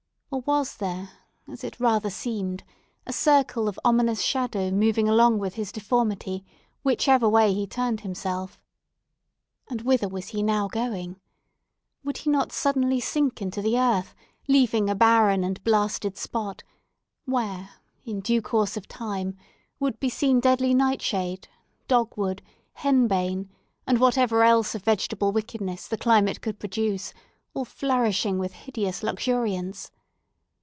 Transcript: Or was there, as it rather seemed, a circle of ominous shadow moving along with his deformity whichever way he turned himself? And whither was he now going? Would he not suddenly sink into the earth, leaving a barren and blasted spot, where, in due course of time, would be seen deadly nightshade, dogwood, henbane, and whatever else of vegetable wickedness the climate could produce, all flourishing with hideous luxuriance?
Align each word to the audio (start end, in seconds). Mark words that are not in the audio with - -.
Or 0.33 0.39
was 0.39 0.77
there, 0.77 1.09
as 1.51 1.61
it 1.61 1.77
rather 1.77 2.09
seemed, 2.09 2.63
a 3.05 3.11
circle 3.11 3.67
of 3.67 3.77
ominous 3.83 4.21
shadow 4.21 4.71
moving 4.71 5.09
along 5.09 5.39
with 5.39 5.55
his 5.55 5.73
deformity 5.73 6.45
whichever 6.83 7.27
way 7.27 7.53
he 7.53 7.67
turned 7.67 7.99
himself? 7.99 8.57
And 9.69 9.81
whither 9.81 10.07
was 10.07 10.29
he 10.29 10.41
now 10.41 10.69
going? 10.69 11.19
Would 12.05 12.19
he 12.19 12.29
not 12.29 12.53
suddenly 12.53 13.01
sink 13.01 13.41
into 13.41 13.61
the 13.61 13.77
earth, 13.77 14.15
leaving 14.47 14.89
a 14.89 14.95
barren 14.95 15.43
and 15.43 15.61
blasted 15.65 16.15
spot, 16.17 16.63
where, 17.25 17.71
in 18.05 18.21
due 18.21 18.41
course 18.41 18.77
of 18.77 18.87
time, 18.87 19.37
would 19.81 19.99
be 19.99 20.07
seen 20.07 20.39
deadly 20.39 20.73
nightshade, 20.73 21.49
dogwood, 21.89 22.41
henbane, 22.77 23.49
and 23.85 23.99
whatever 23.99 24.45
else 24.45 24.75
of 24.75 24.83
vegetable 24.83 25.33
wickedness 25.33 25.89
the 25.89 25.97
climate 25.97 26.39
could 26.39 26.57
produce, 26.57 27.13
all 27.53 27.65
flourishing 27.65 28.39
with 28.39 28.53
hideous 28.53 29.03
luxuriance? 29.03 29.91